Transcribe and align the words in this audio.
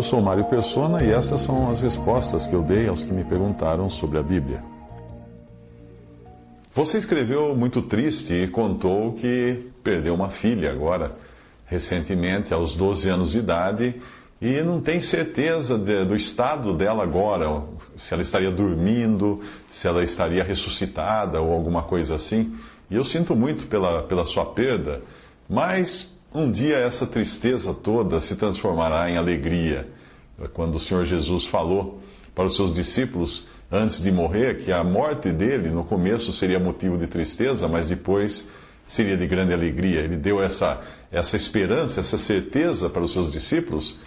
Eu 0.00 0.04
sou 0.04 0.22
Mário 0.22 0.46
Persona 0.46 1.04
e 1.04 1.10
essas 1.10 1.42
são 1.42 1.70
as 1.70 1.82
respostas 1.82 2.46
que 2.46 2.54
eu 2.54 2.62
dei 2.62 2.88
aos 2.88 3.02
que 3.02 3.12
me 3.12 3.22
perguntaram 3.22 3.90
sobre 3.90 4.16
a 4.16 4.22
Bíblia. 4.22 4.60
Você 6.74 6.96
escreveu 6.96 7.54
muito 7.54 7.82
triste 7.82 8.32
e 8.32 8.48
contou 8.48 9.12
que 9.12 9.70
perdeu 9.84 10.14
uma 10.14 10.30
filha 10.30 10.70
agora 10.70 11.14
recentemente, 11.66 12.54
aos 12.54 12.74
12 12.74 13.10
anos 13.10 13.32
de 13.32 13.40
idade, 13.40 14.00
e 14.40 14.62
não 14.62 14.80
tem 14.80 15.02
certeza 15.02 15.76
de, 15.76 16.02
do 16.06 16.16
estado 16.16 16.72
dela 16.72 17.02
agora, 17.02 17.62
se 17.94 18.14
ela 18.14 18.22
estaria 18.22 18.50
dormindo, 18.50 19.42
se 19.70 19.86
ela 19.86 20.02
estaria 20.02 20.42
ressuscitada 20.42 21.42
ou 21.42 21.52
alguma 21.52 21.82
coisa 21.82 22.14
assim. 22.14 22.56
E 22.90 22.96
eu 22.96 23.04
sinto 23.04 23.36
muito 23.36 23.66
pela, 23.66 24.02
pela 24.04 24.24
sua 24.24 24.46
perda, 24.46 25.02
mas 25.46 26.18
um 26.34 26.50
dia 26.50 26.78
essa 26.78 27.06
tristeza 27.06 27.74
toda 27.74 28.18
se 28.18 28.34
transformará 28.36 29.10
em 29.10 29.18
alegria. 29.18 29.99
Quando 30.48 30.76
o 30.76 30.80
Senhor 30.80 31.04
Jesus 31.04 31.44
falou 31.44 32.00
para 32.34 32.44
os 32.44 32.56
seus 32.56 32.74
discípulos, 32.74 33.44
antes 33.70 34.02
de 34.02 34.10
morrer, 34.10 34.58
que 34.58 34.72
a 34.72 34.82
morte 34.82 35.30
dele 35.30 35.68
no 35.68 35.84
começo 35.84 36.32
seria 36.32 36.58
motivo 36.58 36.96
de 36.96 37.06
tristeza, 37.06 37.68
mas 37.68 37.88
depois 37.88 38.48
seria 38.86 39.16
de 39.16 39.26
grande 39.26 39.52
alegria. 39.52 40.00
Ele 40.00 40.16
deu 40.16 40.42
essa, 40.42 40.80
essa 41.12 41.36
esperança, 41.36 42.00
essa 42.00 42.18
certeza 42.18 42.90
para 42.90 43.02
os 43.02 43.12
seus 43.12 43.30
discípulos, 43.30 43.98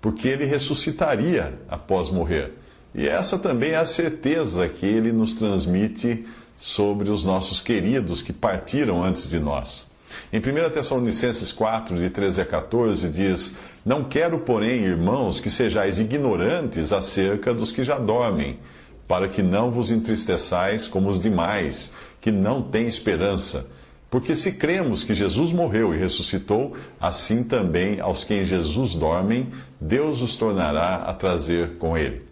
porque 0.00 0.26
ele 0.26 0.44
ressuscitaria 0.44 1.60
após 1.68 2.10
morrer. 2.10 2.52
E 2.94 3.06
essa 3.06 3.38
também 3.38 3.70
é 3.70 3.76
a 3.76 3.86
certeza 3.86 4.68
que 4.68 4.84
ele 4.84 5.12
nos 5.12 5.34
transmite 5.34 6.26
sobre 6.58 7.10
os 7.10 7.24
nossos 7.24 7.60
queridos 7.60 8.22
que 8.22 8.32
partiram 8.32 9.02
antes 9.02 9.30
de 9.30 9.38
nós. 9.38 9.91
Em 10.32 10.38
1 10.38 10.70
Tessalonicenses 10.70 11.52
4, 11.52 11.96
de 11.98 12.10
13 12.10 12.40
a 12.40 12.44
14, 12.44 13.08
diz: 13.08 13.56
Não 13.84 14.04
quero, 14.04 14.38
porém, 14.40 14.82
irmãos, 14.82 15.40
que 15.40 15.50
sejais 15.50 15.98
ignorantes 15.98 16.92
acerca 16.92 17.52
dos 17.52 17.72
que 17.72 17.84
já 17.84 17.98
dormem, 17.98 18.58
para 19.06 19.28
que 19.28 19.42
não 19.42 19.70
vos 19.70 19.90
entristeçais 19.90 20.88
como 20.88 21.08
os 21.08 21.20
demais, 21.20 21.94
que 22.20 22.30
não 22.30 22.62
têm 22.62 22.86
esperança. 22.86 23.66
Porque 24.12 24.34
se 24.34 24.52
cremos 24.52 25.02
que 25.02 25.14
Jesus 25.14 25.52
morreu 25.52 25.94
e 25.94 25.98
ressuscitou, 25.98 26.76
assim 27.00 27.42
também 27.42 27.98
aos 27.98 28.24
que 28.24 28.34
em 28.34 28.44
Jesus 28.44 28.94
dormem, 28.94 29.48
Deus 29.80 30.20
os 30.20 30.36
tornará 30.36 30.96
a 30.96 31.14
trazer 31.14 31.78
com 31.78 31.96
ele. 31.96 32.22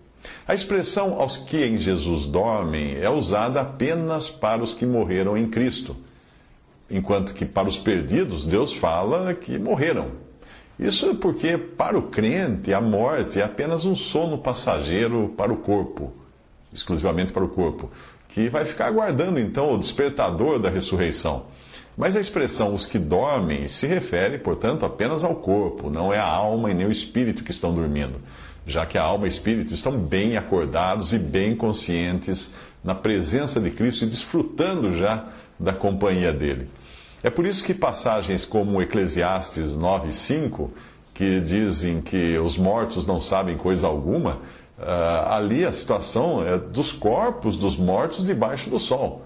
A 0.47 0.53
expressão 0.53 1.15
aos 1.19 1.39
que 1.39 1.65
em 1.65 1.79
Jesus 1.79 2.27
dormem 2.27 2.97
é 3.01 3.09
usada 3.09 3.63
apenas 3.63 4.29
para 4.29 4.63
os 4.63 4.75
que 4.75 4.85
morreram 4.85 5.39
em 5.39 5.49
Cristo, 5.49 5.97
enquanto 6.91 7.33
que 7.33 7.45
para 7.45 7.69
os 7.69 7.79
perdidos, 7.79 8.45
Deus 8.45 8.73
fala 8.73 9.33
que 9.35 9.59
morreram. 9.59 10.09
Isso 10.79 11.11
é 11.11 11.15
porque, 11.15 11.59
para 11.59 11.99
o 11.99 12.03
crente, 12.03 12.73
a 12.73 12.81
morte 12.81 13.39
é 13.39 13.45
apenas 13.45 13.85
um 13.85 13.95
sono 13.95 14.39
passageiro 14.39 15.35
para 15.37 15.53
o 15.53 15.59
corpo, 15.59 16.13
exclusivamente 16.73 17.33
para 17.33 17.45
o 17.45 17.49
corpo, 17.49 17.91
que 18.29 18.49
vai 18.49 18.65
ficar 18.65 18.87
aguardando 18.87 19.39
então 19.39 19.73
o 19.73 19.79
despertador 19.79 20.59
da 20.59 20.71
ressurreição. 20.71 21.45
Mas 21.97 22.17
a 22.17 22.21
expressão 22.21 22.73
os 22.73 22.87
que 22.87 22.99
dormem 22.99 23.69
se 23.69 23.87
refere, 23.87 24.39
portanto, 24.39 24.87
apenas 24.87 25.23
ao 25.23 25.35
corpo, 25.35 25.91
não 25.91 26.13
é 26.13 26.19
a 26.19 26.27
alma 26.27 26.71
e 26.71 26.75
nem 26.75 26.87
o 26.87 26.91
espírito 26.91 27.45
que 27.45 27.51
estão 27.51 27.75
dormindo, 27.75 28.15
já 28.67 28.87
que 28.87 28.97
a 28.97 29.03
alma 29.03 29.27
e 29.27 29.29
o 29.29 29.33
espírito 29.33 29.75
estão 29.75 29.93
bem 29.93 30.37
acordados 30.37 31.13
e 31.13 31.19
bem 31.19 31.55
conscientes 31.55 32.55
na 32.83 32.95
presença 32.95 33.61
de 33.61 33.71
Cristo 33.71 34.05
e 34.05 34.09
desfrutando 34.09 34.95
já 34.95 35.27
da 35.59 35.75
companhia 35.75 36.33
dele. 36.33 36.69
É 37.23 37.29
por 37.29 37.45
isso 37.45 37.63
que 37.63 37.75
passagens 37.75 38.45
como 38.45 38.81
Eclesiastes 38.81 39.77
9:5, 39.77 40.71
que 41.13 41.41
dizem 41.41 42.01
que 42.01 42.39
os 42.39 42.57
mortos 42.57 43.07
não 43.07 43.21
sabem 43.21 43.59
coisa 43.59 43.87
alguma, 43.87 44.37
uh, 44.79 45.29
ali 45.29 45.65
a 45.65 45.73
situação 45.73 46.43
é 46.47 46.57
dos 46.57 46.93
corpos 46.93 47.59
dos 47.59 47.77
mortos 47.77 48.25
debaixo 48.25 48.71
do 48.71 48.79
sol, 48.79 49.23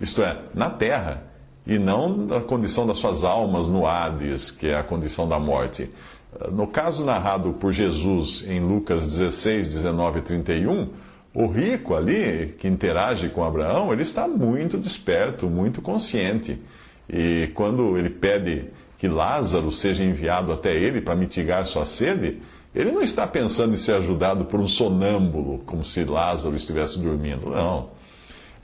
isto 0.00 0.22
é, 0.22 0.38
na 0.54 0.70
terra 0.70 1.22
e 1.66 1.78
não 1.78 2.26
da 2.26 2.40
condição 2.40 2.86
das 2.86 2.98
suas 2.98 3.24
almas 3.24 3.68
no 3.68 3.86
Hades, 3.86 4.50
que 4.50 4.68
é 4.68 4.76
a 4.76 4.82
condição 4.82 5.28
da 5.28 5.38
morte. 5.38 5.90
No 6.50 6.66
caso 6.66 7.04
narrado 7.04 7.52
por 7.52 7.72
Jesus 7.72 8.44
em 8.46 8.60
Lucas 8.60 9.04
16, 9.04 9.72
19 9.72 10.18
e 10.18 10.22
31, 10.22 10.88
o 11.32 11.46
rico 11.46 11.94
ali, 11.94 12.54
que 12.58 12.68
interage 12.68 13.28
com 13.28 13.44
Abraão, 13.44 13.92
ele 13.92 14.02
está 14.02 14.26
muito 14.26 14.76
desperto, 14.76 15.46
muito 15.46 15.80
consciente. 15.80 16.60
E 17.08 17.50
quando 17.54 17.96
ele 17.98 18.10
pede 18.10 18.66
que 18.98 19.08
Lázaro 19.08 19.70
seja 19.70 20.02
enviado 20.02 20.52
até 20.52 20.74
ele 20.74 21.00
para 21.00 21.14
mitigar 21.14 21.66
sua 21.66 21.84
sede, 21.84 22.40
ele 22.74 22.90
não 22.90 23.02
está 23.02 23.26
pensando 23.26 23.74
em 23.74 23.76
ser 23.76 23.96
ajudado 23.96 24.46
por 24.46 24.58
um 24.58 24.66
sonâmbulo, 24.66 25.58
como 25.66 25.84
se 25.84 26.04
Lázaro 26.04 26.56
estivesse 26.56 26.98
dormindo. 26.98 27.50
Não. 27.50 27.90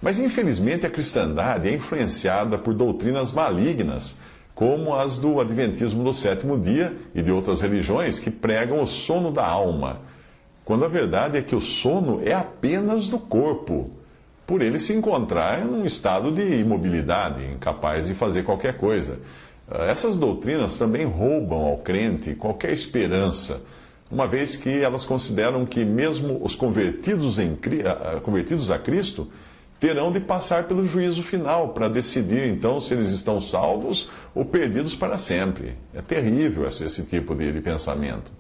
Mas 0.03 0.19
infelizmente 0.19 0.87
a 0.87 0.91
cristandade 0.91 1.69
é 1.69 1.75
influenciada 1.75 2.57
por 2.57 2.75
doutrinas 2.75 3.33
malignas, 3.33 4.19
como 4.55 4.95
as 4.95 5.17
do 5.17 5.41
Adventismo 5.41 6.03
do 6.03 6.13
sétimo 6.13 6.59
dia 6.59 6.97
e 7.15 7.23
de 7.23 7.31
outras 7.31 7.61
religiões 7.61 8.19
que 8.19 8.31
pregam 8.31 8.81
o 8.81 8.87
sono 8.87 9.31
da 9.31 9.47
alma, 9.47 10.01
quando 10.65 10.85
a 10.85 10.89
verdade 10.89 11.37
é 11.37 11.43
que 11.43 11.57
o 11.57 11.61
sono 11.61 12.21
é 12.25 12.33
apenas 12.33 13.09
do 13.09 13.19
corpo, 13.19 13.91
por 14.51 14.63
ele 14.63 14.81
se 14.81 14.93
encontrar 14.93 15.65
em 15.65 15.69
um 15.69 15.87
estado 15.87 16.33
de 16.33 16.43
imobilidade, 16.57 17.45
incapaz 17.45 18.09
de 18.09 18.15
fazer 18.15 18.43
qualquer 18.43 18.77
coisa. 18.77 19.21
Essas 19.89 20.17
doutrinas 20.17 20.77
também 20.77 21.07
roubam 21.07 21.67
ao 21.67 21.79
crente 21.79 22.35
qualquer 22.35 22.73
esperança, 22.73 23.63
uma 24.11 24.27
vez 24.27 24.57
que 24.57 24.83
elas 24.83 25.05
consideram 25.05 25.65
que 25.65 25.85
mesmo 25.85 26.45
os 26.45 26.57
convertidos, 26.57 27.39
em, 27.39 27.57
convertidos 28.25 28.73
a 28.73 28.79
Cristo 28.81 29.31
terão 29.79 30.11
de 30.11 30.19
passar 30.19 30.65
pelo 30.65 30.85
juízo 30.85 31.23
final 31.23 31.69
para 31.69 31.89
decidir 31.89 32.49
então 32.49 32.81
se 32.81 32.93
eles 32.93 33.11
estão 33.11 33.41
salvos 33.41 34.11
ou 34.35 34.45
perdidos 34.45 34.97
para 34.97 35.17
sempre. 35.17 35.77
É 35.95 36.03
terrível 36.03 36.67
esse, 36.67 36.83
esse 36.83 37.05
tipo 37.05 37.37
de, 37.37 37.53
de, 37.53 37.61
pensamento. 37.61 38.33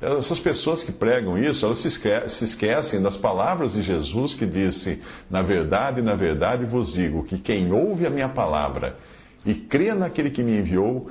Essas 0.00 0.38
pessoas 0.38 0.82
que 0.82 0.92
pregam 0.92 1.36
isso, 1.36 1.66
elas 1.66 1.78
se, 1.78 1.88
esque 1.88 2.28
se 2.28 2.44
esquecem 2.44 3.02
das 3.02 3.16
palavras 3.16 3.72
de 3.72 3.82
Jesus 3.82 4.34
que 4.34 4.46
disse: 4.46 5.02
Na 5.28 5.42
verdade, 5.42 6.00
na 6.00 6.14
verdade 6.14 6.64
vos 6.64 6.92
digo 6.92 7.24
que 7.24 7.36
quem 7.36 7.72
ouve 7.72 8.06
a 8.06 8.10
minha 8.10 8.28
palavra 8.28 8.96
e 9.44 9.54
crê 9.54 9.92
naquele 9.94 10.30
que 10.30 10.42
me 10.42 10.58
enviou 10.58 11.10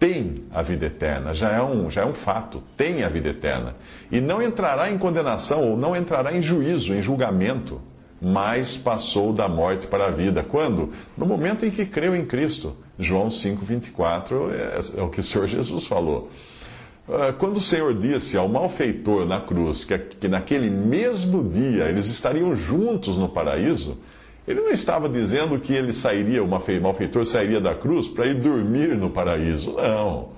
tem 0.00 0.42
a 0.52 0.60
vida 0.62 0.86
eterna, 0.86 1.32
já 1.32 1.52
é, 1.52 1.62
um, 1.62 1.88
já 1.88 2.02
é 2.02 2.04
um 2.04 2.12
fato, 2.12 2.62
tem 2.76 3.04
a 3.04 3.08
vida 3.08 3.28
eterna. 3.28 3.76
E 4.10 4.20
não 4.20 4.42
entrará 4.42 4.90
em 4.90 4.98
condenação 4.98 5.70
ou 5.70 5.76
não 5.76 5.94
entrará 5.94 6.36
em 6.36 6.42
juízo, 6.42 6.92
em 6.92 7.00
julgamento 7.00 7.80
mas 8.24 8.76
passou 8.76 9.34
da 9.34 9.46
morte 9.48 9.86
para 9.86 10.06
a 10.06 10.10
vida. 10.10 10.42
Quando? 10.42 10.92
No 11.16 11.26
momento 11.26 11.66
em 11.66 11.70
que 11.70 11.84
creu 11.84 12.16
em 12.16 12.24
Cristo. 12.24 12.74
João 12.98 13.26
5,24 13.26 14.50
é, 14.52 15.00
é 15.00 15.02
o 15.02 15.08
que 15.08 15.20
o 15.20 15.24
Senhor 15.24 15.46
Jesus 15.46 15.84
falou. 15.84 16.30
Ah, 17.08 17.34
quando 17.38 17.56
o 17.56 17.60
Senhor 17.60 17.92
disse 17.94 18.36
ao 18.36 18.48
malfeitor 18.48 19.26
na 19.26 19.40
cruz 19.40 19.84
que, 19.84 19.98
que 19.98 20.28
naquele 20.28 20.70
mesmo 20.70 21.44
dia 21.48 21.84
eles 21.84 22.06
estariam 22.06 22.56
juntos 22.56 23.18
no 23.18 23.28
paraíso, 23.28 23.98
ele 24.48 24.60
não 24.60 24.70
estava 24.70 25.08
dizendo 25.08 25.58
que 25.58 25.72
ele 25.72 25.92
sairia, 25.92 26.42
o 26.42 26.48
malfeitor 26.48 27.24
sairia 27.24 27.60
da 27.60 27.74
cruz 27.74 28.06
para 28.06 28.26
ir 28.26 28.34
dormir 28.40 28.96
no 28.96 29.10
paraíso. 29.10 29.72
Não. 29.72 30.28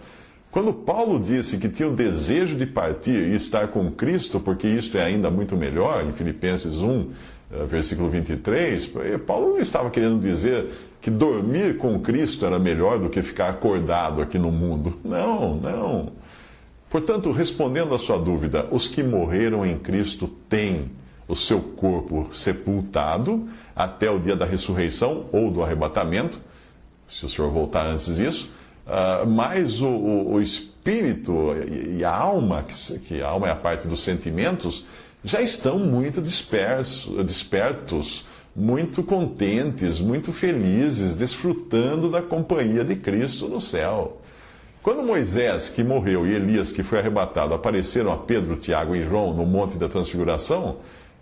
Quando 0.51 0.73
Paulo 0.73 1.21
disse 1.21 1.59
que 1.59 1.69
tinha 1.69 1.89
o 1.89 1.95
desejo 1.95 2.57
de 2.57 2.67
partir 2.67 3.29
e 3.29 3.35
estar 3.35 3.69
com 3.69 3.91
Cristo, 3.91 4.41
porque 4.41 4.67
isto 4.67 4.97
é 4.97 5.05
ainda 5.05 5.31
muito 5.31 5.57
melhor, 5.57 6.05
em 6.05 6.13
Filipenses 6.13 6.79
1, 6.79 7.11
eh, 7.53 7.65
versículo 7.67 8.09
23, 8.09 8.91
Paulo 9.27 9.51
não 9.51 9.59
estava 9.59 9.91
querendo 9.91 10.21
dizer 10.21 10.67
que 11.01 11.11
dormir 11.11 11.77
com 11.77 12.01
Cristo 12.01 12.47
era 12.47 12.59
melhor 12.59 12.99
do 12.99 13.11
que 13.11 13.21
ficar 13.23 13.51
acordado 13.51 14.23
aqui 14.23 14.39
no 14.39 14.51
mundo. 14.51 14.95
Não, 15.05 15.57
não. 15.57 16.13
Portanto, 16.89 17.33
respondendo 17.33 17.95
à 17.95 17.99
sua 17.99 18.19
dúvida, 18.19 18.67
os 18.71 18.87
que 18.87 19.03
morreram 19.03 19.67
em 19.67 19.79
Cristo 19.79 20.29
têm 20.49 20.91
o 21.29 21.35
seu 21.35 21.61
corpo 21.61 22.29
sepultado 22.33 23.49
até 23.75 24.11
o 24.11 24.19
dia 24.19 24.37
da 24.37 24.45
ressurreição 24.45 25.27
ou 25.33 25.51
do 25.51 25.63
arrebatamento, 25.63 26.41
se 27.09 27.25
o 27.25 27.29
Senhor 27.29 27.51
voltar 27.51 27.87
antes 27.87 28.17
disso, 28.17 28.51
uh, 28.87 29.27
mas 29.27 29.81
o, 29.81 29.89
o, 29.89 30.35
o 30.35 30.41
espírito 30.41 31.55
e, 31.99 32.05
a 32.05 32.15
alma, 32.15 32.63
que, 32.63 32.99
que 33.01 33.23
a 33.23 33.29
alma 33.29 33.49
é 33.49 33.51
a 33.51 33.57
parte 33.57 33.89
dos 33.89 34.01
sentimentos, 34.01 34.85
já 35.25 35.41
estão 35.41 35.79
muito 35.79 36.23
dispersos, 36.23 37.25
despertos, 37.25 38.25
muito 38.55 39.03
contentes, 39.03 39.99
muito 39.99 40.33
felizes, 40.33 41.17
desfrutando 41.17 42.11
da 42.11 42.23
companhia 42.23 42.85
de 42.85 42.95
Cristo 42.95 43.49
no 43.49 43.61
céu. 43.61 44.23
Quando 44.87 45.03
Moisés, 45.03 45.69
que 45.69 45.83
morreu, 45.83 46.25
e 46.29 46.33
Elias, 46.33 46.71
que 46.71 46.85
foi 46.85 47.01
arrebatado, 47.01 47.53
apareceram 47.53 48.13
a 48.13 48.17
Pedro, 48.17 48.55
Tiago 48.55 48.95
e 48.95 49.03
João 49.03 49.35
no 49.35 49.45
Monte 49.45 49.77
da 49.77 49.89
Transfiguração, 49.89 50.77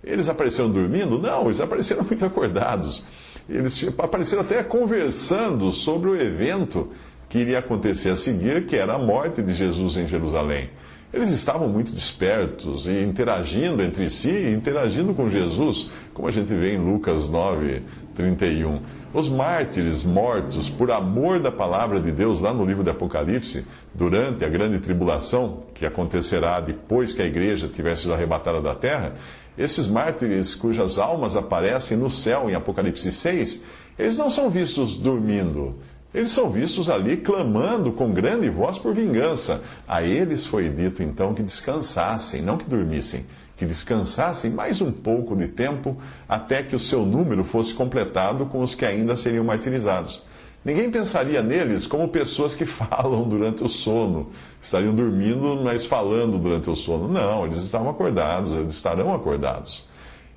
eles 0.05 0.29
apareceram 0.29 0.71
dormindo? 0.71 1.19
Não, 1.19 1.45
eles 1.45 1.63
apareceram 1.63 2.05
muito 2.05 2.23
acordados. 2.27 3.03
Eles 3.49 3.89
apareceram 3.97 4.43
até 4.43 4.63
conversando 4.63 5.73
sobre 5.73 6.11
o 6.11 6.15
evento 6.15 6.91
que 7.27 7.39
iria 7.39 7.61
acontecer 7.61 8.11
a 8.11 8.17
seguir, 8.17 8.67
que 8.67 8.77
era 8.77 8.97
a 8.97 8.99
morte 8.99 9.41
de 9.41 9.55
Jesus 9.55 9.97
em 9.97 10.07
Jerusalém. 10.07 10.69
Eles 11.11 11.31
estavam 11.31 11.67
muito 11.67 11.91
despertos 11.91 12.85
e 12.85 13.03
interagindo 13.03 13.83
entre 13.83 14.11
si, 14.11 14.53
interagindo 14.55 15.15
com 15.15 15.31
Jesus, 15.31 15.89
como 16.13 16.29
a 16.29 16.31
gente 16.31 16.53
vê 16.53 16.75
em 16.75 16.79
Lucas 16.79 17.31
9, 17.31 17.81
31. 18.15 18.81
Os 19.15 19.29
mártires 19.29 20.03
mortos 20.03 20.69
por 20.69 20.91
amor 20.91 21.39
da 21.39 21.53
palavra 21.53 22.01
de 22.01 22.11
Deus, 22.11 22.41
lá 22.41 22.53
no 22.53 22.65
livro 22.65 22.83
de 22.83 22.91
Apocalipse, 22.91 23.65
durante 23.95 24.45
a 24.45 24.49
grande 24.49 24.81
tribulação, 24.81 25.63
que 25.73 25.87
acontecerá 25.87 26.59
depois 26.59 27.15
que 27.15 27.23
a 27.23 27.25
igreja 27.25 27.69
tiver 27.69 27.95
sido 27.95 28.13
arrebatada 28.13 28.61
da 28.61 28.75
terra, 28.75 29.15
esses 29.57 29.87
mártires 29.87 30.57
cujas 30.57 30.99
almas 30.99 31.37
aparecem 31.37 31.97
no 31.97 32.11
céu 32.11 32.51
em 32.51 32.57
Apocalipse 32.57 33.13
6, 33.13 33.65
eles 33.97 34.19
não 34.19 34.33
são 34.33 34.51
vistos 34.51 34.97
dormindo, 34.97 35.77
eles 36.13 36.33
são 36.33 36.51
vistos 36.51 36.91
ali 36.91 37.17
clamando 37.17 37.93
com 37.93 38.13
grande 38.13 38.51
voz 38.51 38.79
por 38.79 38.93
vingança. 38.93 39.63
A 39.87 40.03
eles 40.03 40.45
foi 40.45 40.69
dito 40.69 41.05
então 41.05 41.35
que 41.35 41.43
descansassem, 41.45 42.43
não 42.43 42.57
que 42.57 42.69
dormissem, 42.69 43.27
que 43.57 43.65
descansassem 43.65 44.51
mais 44.51 44.81
um 44.81 44.91
pouco 44.91 45.37
de 45.37 45.49
tempo 45.49 45.97
até 46.29 46.63
que 46.63 46.75
o 46.75 46.81
seu 46.81 47.07
número 47.07 47.45
fosse 47.45 47.73
completado 47.73 48.47
com 48.47 48.61
os 48.61 48.75
que 48.75 48.85
ainda 48.85 49.17
seriam 49.17 49.45
martirizados. 49.45 50.23
Ninguém 50.65 50.91
pensaria 50.91 51.43
neles 51.43 51.87
como 51.87 52.09
pessoas 52.09 52.55
que 52.55 52.65
falam 52.67 53.29
durante 53.29 53.63
o 53.63 53.69
sono, 53.69 54.31
estariam 54.61 54.95
dormindo, 54.95 55.61
mas 55.63 55.85
falando 55.85 56.39
durante 56.39 56.71
o 56.71 56.75
sono. 56.75 57.07
Não, 57.07 57.45
eles 57.45 57.59
estavam 57.59 57.91
acordados, 57.91 58.53
eles 58.53 58.73
estarão 58.73 59.15
acordados. 59.15 59.87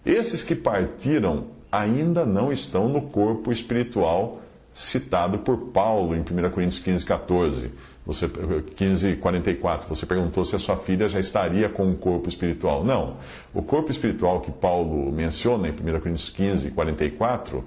Esses 0.06 0.44
que 0.44 0.56
partiram 0.56 1.46
ainda 1.72 2.26
não 2.26 2.52
estão 2.52 2.88
no 2.90 3.02
corpo 3.02 3.52
espiritual 3.52 4.42
citado 4.74 5.40
por 5.40 5.58
Paulo 5.72 6.16
em 6.16 6.20
1 6.20 6.50
Coríntios 6.52 6.80
15, 6.80 7.06
14. 7.06 7.72
Você, 8.08 8.28
15, 8.28 9.18
44. 9.18 9.90
Você 9.90 10.06
perguntou 10.06 10.46
se 10.46 10.56
a 10.56 10.60
sua 10.60 10.78
filha 10.78 11.10
já 11.10 11.20
estaria 11.20 11.68
com 11.68 11.86
um 11.86 11.94
corpo 11.94 12.30
espiritual. 12.30 12.84
Não. 12.84 13.18
O 13.54 13.62
corpo 13.62 13.92
espiritual 13.92 14.40
que 14.40 14.50
Paulo 14.50 15.12
menciona 15.12 15.68
em 15.68 15.72
1 15.72 15.76
Coríntios 16.00 16.30
15, 16.30 16.72
44, 16.72 17.66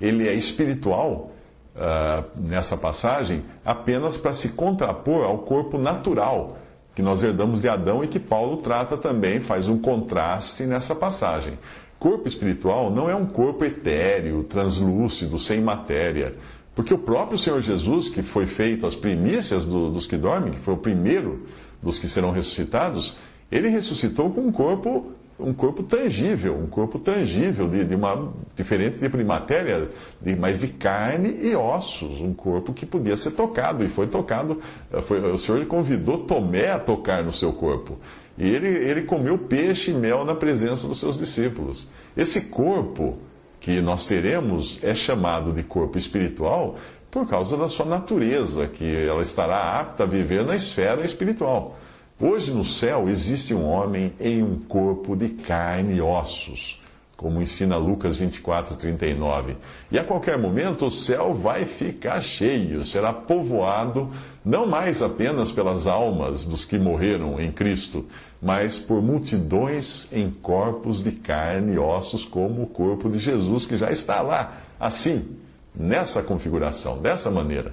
ele 0.00 0.26
é 0.26 0.32
espiritual 0.32 1.32
uh, 1.76 2.24
nessa 2.40 2.74
passagem 2.74 3.44
apenas 3.62 4.16
para 4.16 4.32
se 4.32 4.54
contrapor 4.54 5.24
ao 5.24 5.38
corpo 5.40 5.76
natural 5.76 6.56
que 6.94 7.02
nós 7.02 7.22
herdamos 7.22 7.60
de 7.60 7.68
Adão 7.68 8.04
e 8.04 8.08
que 8.08 8.18
Paulo 8.18 8.58
trata 8.58 8.96
também, 8.96 9.40
faz 9.40 9.66
um 9.66 9.78
contraste 9.78 10.64
nessa 10.64 10.94
passagem. 10.94 11.58
Corpo 11.98 12.28
espiritual 12.28 12.90
não 12.90 13.08
é 13.08 13.14
um 13.14 13.26
corpo 13.26 13.64
etéreo, 13.64 14.44
translúcido, 14.44 15.38
sem 15.38 15.60
matéria. 15.60 16.34
Porque 16.74 16.94
o 16.94 16.98
próprio 16.98 17.38
Senhor 17.38 17.60
Jesus, 17.60 18.08
que 18.08 18.22
foi 18.22 18.46
feito 18.46 18.86
as 18.86 18.94
primícias 18.94 19.66
do, 19.66 19.90
dos 19.90 20.06
que 20.06 20.16
dormem, 20.16 20.52
que 20.52 20.60
foi 20.60 20.74
o 20.74 20.78
primeiro 20.78 21.46
dos 21.82 21.98
que 21.98 22.08
serão 22.08 22.30
ressuscitados, 22.30 23.16
ele 23.50 23.68
ressuscitou 23.68 24.30
com 24.30 24.40
um 24.40 24.52
corpo, 24.52 25.12
um 25.38 25.52
corpo 25.52 25.82
tangível, 25.82 26.56
um 26.56 26.66
corpo 26.66 26.98
tangível, 26.98 27.68
de, 27.68 27.84
de 27.84 27.94
uma 27.94 28.32
diferente 28.56 28.98
tipo 28.98 29.18
de 29.18 29.24
matéria, 29.24 29.90
de, 30.20 30.34
mas 30.34 30.60
de 30.60 30.68
carne 30.68 31.40
e 31.42 31.54
ossos, 31.54 32.20
um 32.22 32.32
corpo 32.32 32.72
que 32.72 32.86
podia 32.86 33.16
ser 33.16 33.32
tocado, 33.32 33.84
e 33.84 33.88
foi 33.88 34.06
tocado, 34.06 34.62
foi, 35.02 35.20
o 35.30 35.36
Senhor 35.36 35.66
convidou 35.66 36.20
Tomé 36.20 36.70
a 36.70 36.78
tocar 36.78 37.22
no 37.22 37.34
seu 37.34 37.52
corpo. 37.52 37.98
E 38.38 38.48
ele, 38.48 38.68
ele 38.68 39.02
comeu 39.02 39.36
peixe 39.36 39.90
e 39.90 39.94
mel 39.94 40.24
na 40.24 40.34
presença 40.34 40.88
dos 40.88 40.98
seus 40.98 41.18
discípulos. 41.18 41.86
Esse 42.16 42.46
corpo 42.46 43.18
que 43.62 43.80
nós 43.80 44.06
teremos 44.06 44.78
é 44.82 44.94
chamado 44.94 45.52
de 45.52 45.62
corpo 45.62 45.96
espiritual 45.96 46.76
por 47.10 47.28
causa 47.28 47.56
da 47.56 47.68
sua 47.68 47.86
natureza, 47.86 48.66
que 48.66 48.84
ela 48.84 49.22
estará 49.22 49.80
apta 49.80 50.02
a 50.02 50.06
viver 50.06 50.44
na 50.44 50.56
esfera 50.56 51.04
espiritual. 51.06 51.78
Hoje 52.20 52.50
no 52.50 52.64
céu 52.64 53.08
existe 53.08 53.54
um 53.54 53.64
homem 53.64 54.12
em 54.20 54.42
um 54.42 54.58
corpo 54.58 55.14
de 55.14 55.28
carne 55.28 55.96
e 55.96 56.00
ossos 56.00 56.81
como 57.22 57.40
ensina 57.40 57.76
Lucas 57.76 58.16
24, 58.16 58.74
39. 58.76 59.56
E 59.90 59.98
a 59.98 60.04
qualquer 60.04 60.36
momento 60.36 60.86
o 60.86 60.90
céu 60.90 61.32
vai 61.32 61.64
ficar 61.64 62.20
cheio, 62.20 62.84
será 62.84 63.12
povoado 63.12 64.10
não 64.44 64.66
mais 64.66 65.00
apenas 65.00 65.52
pelas 65.52 65.86
almas 65.86 66.44
dos 66.44 66.64
que 66.64 66.78
morreram 66.78 67.40
em 67.40 67.52
Cristo, 67.52 68.04
mas 68.40 68.76
por 68.76 69.00
multidões 69.00 70.12
em 70.12 70.30
corpos 70.30 71.02
de 71.02 71.12
carne 71.12 71.74
e 71.74 71.78
ossos, 71.78 72.24
como 72.24 72.62
o 72.62 72.66
corpo 72.66 73.08
de 73.08 73.20
Jesus, 73.20 73.64
que 73.64 73.76
já 73.76 73.90
está 73.90 74.20
lá, 74.20 74.54
assim, 74.80 75.36
nessa 75.72 76.22
configuração, 76.22 76.98
dessa 76.98 77.30
maneira. 77.30 77.72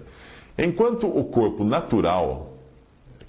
Enquanto 0.57 1.07
o 1.07 1.23
corpo 1.23 1.63
natural, 1.63 2.53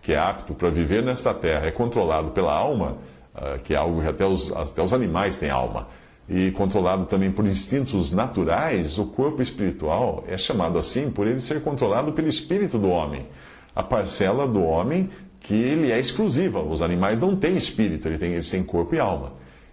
que 0.02 0.12
é 0.12 0.18
apto 0.18 0.52
para 0.52 0.68
viver 0.68 1.02
nesta 1.02 1.32
terra, 1.32 1.66
é 1.66 1.70
controlado 1.70 2.30
pela 2.32 2.52
alma, 2.52 2.98
ah, 3.34 3.56
que 3.62 3.72
é 3.72 3.76
algo 3.76 4.02
que 4.02 4.06
até 4.06 4.26
os, 4.26 4.52
até 4.52 4.82
os 4.82 4.92
animais 4.92 5.38
têm 5.38 5.48
alma 5.48 5.86
e 6.30 6.52
controlado 6.52 7.06
também 7.06 7.32
por 7.32 7.44
instintos 7.44 8.12
naturais, 8.12 8.98
o 8.98 9.06
corpo 9.06 9.42
espiritual 9.42 10.22
é 10.28 10.36
chamado 10.36 10.78
assim 10.78 11.10
por 11.10 11.26
ele 11.26 11.40
ser 11.40 11.60
controlado 11.60 12.12
pelo 12.12 12.28
espírito 12.28 12.78
do 12.78 12.88
homem. 12.88 13.26
A 13.74 13.82
parcela 13.82 14.46
do 14.46 14.62
homem 14.62 15.10
que 15.40 15.54
ele 15.54 15.90
é 15.90 15.98
exclusiva. 15.98 16.62
Os 16.62 16.82
animais 16.82 17.18
não 17.18 17.34
têm 17.34 17.56
espírito, 17.56 18.06
ele 18.06 18.16
tem, 18.16 18.32
eles 18.34 18.48
têm 18.48 18.62
corpo 18.62 18.94
e 18.94 19.00
alma. 19.00 19.32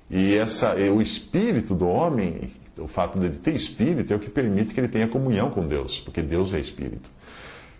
E 0.10 0.34
essa, 0.34 0.74
o 0.76 1.00
espírito 1.00 1.76
do 1.76 1.88
homem, 1.88 2.50
o 2.76 2.88
fato 2.88 3.20
dele 3.20 3.36
ter 3.36 3.54
espírito, 3.54 4.12
é 4.12 4.16
o 4.16 4.20
que 4.20 4.30
permite 4.30 4.74
que 4.74 4.80
ele 4.80 4.88
tenha 4.88 5.08
comunhão 5.08 5.52
com 5.52 5.68
Deus, 5.68 6.00
porque 6.00 6.24
Deus 6.24 6.56
é 6.56 6.60
espírito. 6.60 7.08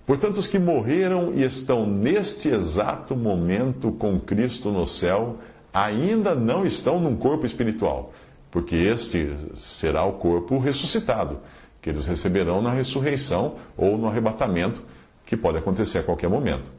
Portanto, 0.06 0.38
os 0.38 0.48
que 0.48 0.60
morreram 0.60 1.34
e 1.34 1.44
estão 1.44 1.88
neste 1.88 2.50
exato 2.50 3.16
momento 3.16 3.92
com 3.94 4.20
Cristo 4.20 4.70
no 4.70 4.86
céu, 4.86 5.38
ainda 5.74 6.36
não 6.36 6.64
estão 6.64 7.00
num 7.00 7.16
corpo 7.16 7.46
espiritual 7.46 8.14
porque 8.52 8.76
este 8.76 9.36
será 9.56 10.06
o 10.06 10.14
corpo 10.14 10.58
ressuscitado, 10.58 11.40
que 11.82 11.90
eles 11.90 12.06
receberão 12.06 12.62
na 12.62 12.72
ressurreição 12.72 13.56
ou 13.76 13.98
no 13.98 14.08
arrebatamento, 14.08 14.82
que 15.26 15.36
pode 15.36 15.58
acontecer 15.58 16.00
a 16.00 16.04
qualquer 16.04 16.30
momento. 16.30 16.72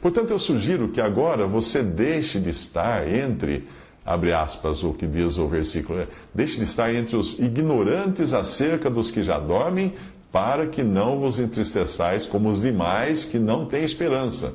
Portanto, 0.00 0.30
eu 0.30 0.38
sugiro 0.38 0.88
que 0.88 1.00
agora 1.00 1.46
você 1.46 1.82
deixe 1.82 2.38
de 2.38 2.50
estar 2.50 3.08
entre, 3.08 3.66
abre 4.04 4.32
aspas, 4.32 4.84
o 4.84 4.92
que 4.92 5.06
diz 5.06 5.38
o 5.38 5.48
versículo, 5.48 5.98
né? 5.98 6.08
deixe 6.34 6.58
de 6.58 6.64
estar 6.64 6.94
entre 6.94 7.16
os 7.16 7.38
ignorantes 7.38 8.32
acerca 8.32 8.88
dos 8.88 9.10
que 9.10 9.22
já 9.22 9.38
dormem, 9.38 9.94
para 10.30 10.66
que 10.66 10.82
não 10.82 11.18
vos 11.18 11.38
entristeçais 11.38 12.26
como 12.26 12.50
os 12.50 12.60
demais 12.60 13.24
que 13.24 13.38
não 13.38 13.64
têm 13.64 13.82
esperança. 13.82 14.54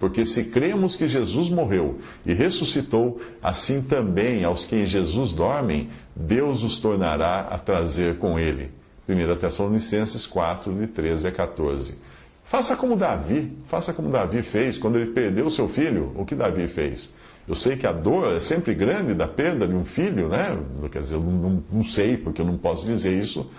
Porque 0.00 0.24
se 0.24 0.44
cremos 0.44 0.96
que 0.96 1.06
Jesus 1.06 1.50
morreu 1.50 1.98
e 2.24 2.32
ressuscitou, 2.32 3.20
assim 3.42 3.82
também 3.82 4.42
aos 4.42 4.64
que 4.64 4.74
em 4.74 4.86
Jesus 4.86 5.34
dormem, 5.34 5.90
Deus 6.16 6.62
os 6.62 6.78
tornará 6.78 7.40
a 7.40 7.58
trazer 7.58 8.16
com 8.16 8.38
ele. 8.38 8.70
1 9.06 9.36
Tessalonicenses 9.36 10.26
4, 10.26 10.72
de 10.72 10.86
13 10.86 11.28
a 11.28 11.32
14. 11.32 11.98
Faça 12.44 12.74
como 12.76 12.96
Davi, 12.96 13.52
faça 13.68 13.92
como 13.92 14.08
Davi 14.08 14.42
fez 14.42 14.78
quando 14.78 14.98
ele 14.98 15.12
perdeu 15.12 15.50
seu 15.50 15.68
filho. 15.68 16.12
O 16.16 16.24
que 16.24 16.34
Davi 16.34 16.66
fez? 16.66 17.14
Eu 17.50 17.56
sei 17.56 17.76
que 17.76 17.84
a 17.84 17.90
dor 17.90 18.36
é 18.36 18.38
sempre 18.38 18.72
grande 18.72 19.12
da 19.12 19.26
perda 19.26 19.66
de 19.66 19.74
um 19.74 19.84
filho, 19.84 20.28
né? 20.28 20.56
Quer 20.88 21.02
dizer, 21.02 21.16
eu 21.16 21.20
não, 21.20 21.60
não 21.72 21.82
sei, 21.82 22.16
porque 22.16 22.40
eu 22.40 22.46
não 22.46 22.56
posso 22.56 22.86
dizer 22.86 23.12
isso, 23.12 23.50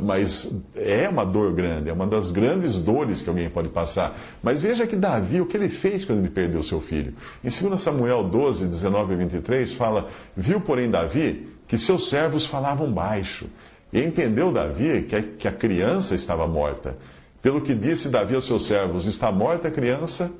mas 0.00 0.56
é 0.76 1.08
uma 1.08 1.26
dor 1.26 1.52
grande, 1.52 1.90
é 1.90 1.92
uma 1.92 2.06
das 2.06 2.30
grandes 2.30 2.78
dores 2.78 3.22
que 3.22 3.28
alguém 3.28 3.50
pode 3.50 3.68
passar. 3.68 4.16
Mas 4.40 4.60
veja 4.60 4.86
que 4.86 4.94
Davi, 4.94 5.40
o 5.40 5.46
que 5.46 5.56
ele 5.56 5.68
fez 5.68 6.04
quando 6.04 6.20
ele 6.20 6.28
perdeu 6.28 6.62
seu 6.62 6.80
filho? 6.80 7.12
Em 7.42 7.48
2 7.48 7.80
Samuel 7.80 8.22
12, 8.22 8.68
19 8.68 9.14
e 9.14 9.16
23, 9.16 9.72
fala: 9.72 10.08
Viu, 10.36 10.60
porém, 10.60 10.88
Davi 10.88 11.48
que 11.66 11.76
seus 11.76 12.08
servos 12.08 12.46
falavam 12.46 12.92
baixo. 12.92 13.46
E 13.92 14.00
entendeu 14.00 14.52
Davi 14.52 15.02
que 15.02 15.16
a, 15.16 15.22
que 15.22 15.48
a 15.48 15.52
criança 15.52 16.14
estava 16.14 16.46
morta. 16.46 16.96
Pelo 17.42 17.60
que 17.60 17.74
disse 17.74 18.10
Davi 18.10 18.36
aos 18.36 18.46
seus 18.46 18.64
servos: 18.64 19.06
Está 19.06 19.32
morta 19.32 19.66
a 19.66 19.70
criança? 19.72 20.32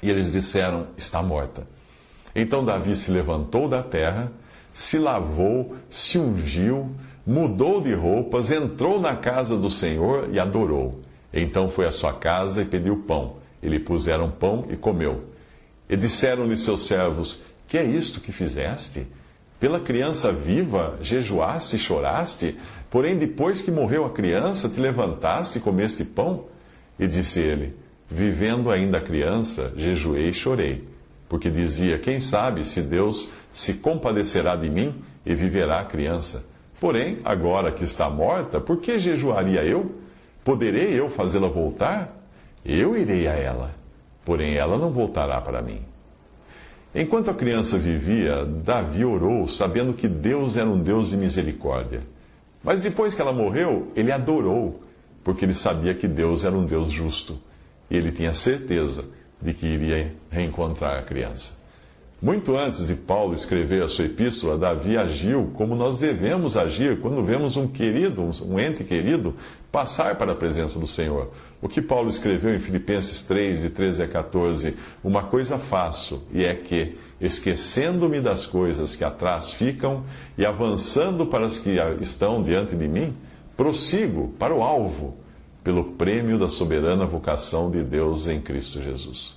E 0.00 0.08
eles 0.08 0.30
disseram: 0.30 0.86
Está 0.96 1.20
morta. 1.20 1.66
Então 2.34 2.64
Davi 2.64 2.94
se 2.94 3.10
levantou 3.10 3.68
da 3.68 3.82
terra, 3.82 4.30
se 4.72 4.98
lavou, 4.98 5.76
se 5.88 6.18
ungiu, 6.18 6.94
mudou 7.26 7.80
de 7.80 7.92
roupas, 7.92 8.50
entrou 8.50 9.00
na 9.00 9.16
casa 9.16 9.56
do 9.56 9.68
Senhor 9.68 10.28
e 10.32 10.38
adorou. 10.38 11.00
Então 11.32 11.68
foi 11.68 11.86
à 11.86 11.90
sua 11.90 12.12
casa 12.12 12.62
e 12.62 12.64
pediu 12.64 13.04
pão. 13.06 13.36
Ele 13.62 13.78
puseram 13.78 14.30
pão 14.30 14.66
e 14.70 14.76
comeu. 14.76 15.24
E 15.88 15.96
disseram-lhe 15.96 16.56
seus 16.56 16.86
servos: 16.86 17.42
Que 17.66 17.78
é 17.78 17.84
isto 17.84 18.20
que 18.20 18.32
fizeste? 18.32 19.06
Pela 19.58 19.80
criança 19.80 20.32
viva 20.32 20.96
jejuaste 21.02 21.76
e 21.76 21.78
choraste, 21.78 22.56
porém 22.88 23.18
depois 23.18 23.60
que 23.60 23.72
morreu 23.72 24.04
a 24.04 24.10
criança, 24.10 24.68
te 24.68 24.78
levantaste 24.78 25.58
e 25.58 25.60
comeste 25.60 26.04
pão? 26.04 26.44
E 26.98 27.06
disse 27.06 27.40
ele: 27.40 27.74
Vivendo 28.08 28.70
ainda 28.70 28.98
a 28.98 29.02
criança, 29.02 29.72
jejuei 29.76 30.30
e 30.30 30.34
chorei, 30.34 30.84
porque 31.28 31.50
dizia: 31.50 31.98
Quem 31.98 32.18
sabe 32.18 32.64
se 32.64 32.80
Deus 32.80 33.30
se 33.52 33.74
compadecerá 33.74 34.56
de 34.56 34.70
mim 34.70 34.94
e 35.24 35.34
viverá 35.34 35.80
a 35.80 35.84
criança? 35.84 36.46
Porém, 36.80 37.18
agora 37.24 37.72
que 37.72 37.84
está 37.84 38.08
morta, 38.08 38.60
por 38.60 38.78
que 38.78 38.98
jejuaria 38.98 39.64
eu? 39.64 39.96
Poderei 40.44 40.98
eu 40.98 41.10
fazê-la 41.10 41.48
voltar? 41.48 42.16
Eu 42.64 42.96
irei 42.96 43.26
a 43.26 43.32
ela, 43.32 43.74
porém 44.24 44.54
ela 44.54 44.78
não 44.78 44.90
voltará 44.90 45.40
para 45.40 45.60
mim. 45.60 45.80
Enquanto 46.94 47.30
a 47.30 47.34
criança 47.34 47.78
vivia, 47.78 48.44
Davi 48.44 49.04
orou, 49.04 49.46
sabendo 49.46 49.92
que 49.92 50.08
Deus 50.08 50.56
era 50.56 50.68
um 50.68 50.80
Deus 50.80 51.10
de 51.10 51.16
misericórdia. 51.16 52.00
Mas 52.62 52.82
depois 52.82 53.14
que 53.14 53.20
ela 53.20 53.32
morreu, 53.32 53.92
ele 53.94 54.10
adorou, 54.10 54.82
porque 55.22 55.44
ele 55.44 55.54
sabia 55.54 55.94
que 55.94 56.08
Deus 56.08 56.44
era 56.44 56.56
um 56.56 56.64
Deus 56.64 56.90
justo. 56.90 57.38
E 57.90 57.96
ele 57.96 58.10
tinha 58.10 58.32
certeza 58.32 59.04
de 59.40 59.54
que 59.54 59.66
iria 59.66 60.12
reencontrar 60.30 60.98
a 60.98 61.02
criança. 61.02 61.58
Muito 62.20 62.56
antes 62.56 62.84
de 62.84 62.96
Paulo 62.96 63.32
escrever 63.32 63.80
a 63.80 63.86
sua 63.86 64.06
epístola, 64.06 64.58
Davi 64.58 64.96
agiu 64.96 65.52
como 65.54 65.76
nós 65.76 66.00
devemos 66.00 66.56
agir 66.56 66.98
quando 66.98 67.22
vemos 67.22 67.56
um 67.56 67.68
querido, 67.68 68.28
um 68.44 68.58
ente 68.58 68.82
querido, 68.82 69.36
passar 69.70 70.16
para 70.16 70.32
a 70.32 70.34
presença 70.34 70.80
do 70.80 70.86
Senhor. 70.86 71.30
O 71.62 71.68
que 71.68 71.80
Paulo 71.80 72.10
escreveu 72.10 72.52
em 72.52 72.58
Filipenses 72.58 73.22
3, 73.22 73.62
de 73.62 73.70
13 73.70 74.02
a 74.02 74.08
14: 74.08 74.74
Uma 75.04 75.22
coisa 75.22 75.58
faço, 75.58 76.20
e 76.32 76.44
é 76.44 76.56
que, 76.56 76.96
esquecendo-me 77.20 78.20
das 78.20 78.44
coisas 78.46 78.96
que 78.96 79.04
atrás 79.04 79.50
ficam 79.50 80.02
e 80.36 80.44
avançando 80.44 81.24
para 81.24 81.46
as 81.46 81.56
que 81.56 81.78
estão 82.00 82.42
diante 82.42 82.74
de 82.74 82.88
mim, 82.88 83.14
prossigo 83.56 84.34
para 84.40 84.52
o 84.52 84.60
alvo, 84.60 85.16
pelo 85.62 85.92
prêmio 85.92 86.38
da 86.38 86.48
soberana 86.48 87.06
vocação 87.06 87.70
de 87.70 87.82
Deus 87.82 88.26
em 88.26 88.40
Cristo 88.40 88.82
Jesus. 88.82 89.36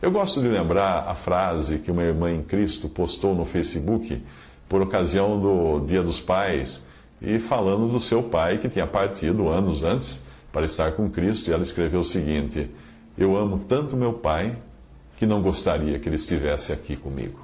Eu 0.00 0.10
gosto 0.10 0.40
de 0.40 0.48
lembrar 0.48 1.08
a 1.08 1.14
frase 1.14 1.78
que 1.78 1.90
uma 1.90 2.02
irmã 2.02 2.30
em 2.30 2.42
Cristo 2.42 2.88
postou 2.88 3.34
no 3.34 3.44
Facebook 3.44 4.22
por 4.68 4.82
ocasião 4.82 5.40
do 5.40 5.86
Dia 5.86 6.02
dos 6.02 6.20
Pais 6.20 6.86
e 7.22 7.38
falando 7.38 7.90
do 7.90 8.00
seu 8.00 8.22
pai 8.22 8.58
que 8.58 8.68
tinha 8.68 8.86
partido 8.86 9.48
anos 9.48 9.82
antes 9.82 10.24
para 10.52 10.66
estar 10.66 10.92
com 10.92 11.10
Cristo. 11.10 11.48
E 11.48 11.52
ela 11.52 11.62
escreveu 11.62 12.00
o 12.00 12.04
seguinte: 12.04 12.70
Eu 13.16 13.36
amo 13.36 13.58
tanto 13.58 13.96
meu 13.96 14.12
pai 14.12 14.56
que 15.16 15.26
não 15.26 15.40
gostaria 15.40 15.98
que 15.98 16.08
ele 16.08 16.16
estivesse 16.16 16.72
aqui 16.72 16.96
comigo. 16.96 17.43